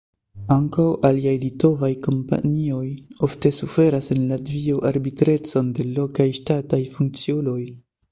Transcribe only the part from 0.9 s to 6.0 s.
aliaj litovaj kompanioj ofte suferas en Latvio arbitrecon de